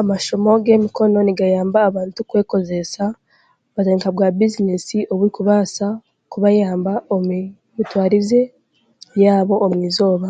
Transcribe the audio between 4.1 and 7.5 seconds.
bwabizinesi obu kubaasa kubayamba omu